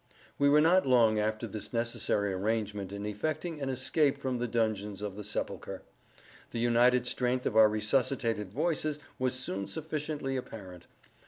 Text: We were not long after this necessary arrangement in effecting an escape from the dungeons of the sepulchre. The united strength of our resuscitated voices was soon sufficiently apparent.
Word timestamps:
We 0.39 0.49
were 0.49 0.61
not 0.61 0.87
long 0.87 1.19
after 1.19 1.45
this 1.45 1.71
necessary 1.73 2.33
arrangement 2.33 2.91
in 2.91 3.05
effecting 3.05 3.61
an 3.61 3.69
escape 3.69 4.17
from 4.17 4.39
the 4.39 4.47
dungeons 4.47 4.99
of 5.03 5.15
the 5.15 5.23
sepulchre. 5.23 5.83
The 6.49 6.59
united 6.59 7.05
strength 7.05 7.45
of 7.45 7.55
our 7.55 7.69
resuscitated 7.69 8.51
voices 8.51 8.97
was 9.19 9.35
soon 9.35 9.67
sufficiently 9.67 10.37
apparent. 10.37 10.87